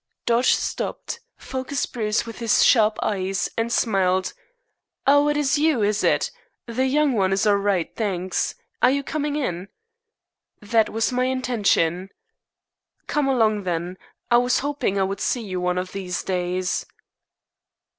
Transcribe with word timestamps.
Dodge 0.25 0.55
stopped, 0.55 1.19
focussed 1.37 1.93
Bruce 1.93 2.25
with 2.25 2.39
his 2.39 2.63
sharp 2.65 2.97
eyes, 3.03 3.49
and 3.55 3.71
smiled: 3.71 4.33
"Oh, 5.05 5.29
it 5.29 5.37
is 5.37 5.59
you, 5.59 5.83
is 5.83 6.03
it? 6.03 6.31
The 6.65 6.87
young 6.87 7.21
'un 7.21 7.31
is 7.31 7.45
all 7.45 7.57
right, 7.57 7.95
thanks. 7.95 8.55
Are 8.81 8.89
you 8.89 9.03
coming 9.03 9.35
in?" 9.35 9.67
"That 10.59 10.89
was 10.89 11.11
my 11.11 11.25
intention." 11.25 12.09
"Come 13.05 13.27
along 13.27 13.61
then. 13.61 13.95
I 14.31 14.37
was 14.37 14.57
hoping 14.65 14.97
I 14.99 15.03
would 15.03 15.21
see 15.21 15.41
you 15.43 15.61
one 15.61 15.77
of 15.77 15.91
these 15.91 16.23
days." 16.23 16.87